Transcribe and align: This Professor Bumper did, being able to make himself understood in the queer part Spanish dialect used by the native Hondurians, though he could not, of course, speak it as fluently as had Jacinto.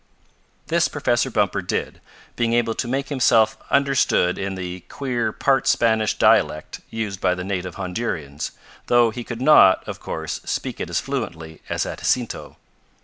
This 0.65 0.87
Professor 0.87 1.29
Bumper 1.29 1.61
did, 1.61 2.01
being 2.35 2.53
able 2.53 2.73
to 2.73 2.87
make 2.87 3.09
himself 3.09 3.55
understood 3.69 4.39
in 4.39 4.55
the 4.55 4.79
queer 4.89 5.31
part 5.31 5.67
Spanish 5.67 6.17
dialect 6.17 6.81
used 6.89 7.21
by 7.21 7.35
the 7.35 7.43
native 7.43 7.75
Hondurians, 7.75 8.49
though 8.87 9.11
he 9.11 9.23
could 9.23 9.43
not, 9.43 9.87
of 9.87 9.99
course, 9.99 10.41
speak 10.43 10.79
it 10.79 10.89
as 10.89 10.99
fluently 10.99 11.61
as 11.69 11.83
had 11.83 11.99
Jacinto. 11.99 12.57